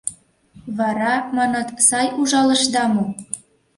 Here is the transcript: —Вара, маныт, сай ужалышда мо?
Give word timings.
—Вара, 0.77 1.13
маныт, 1.35 1.67
сай 1.87 2.07
ужалышда 2.19 2.83
мо? 2.93 3.05